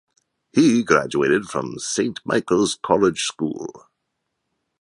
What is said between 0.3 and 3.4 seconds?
He graduated from Saint Michael's College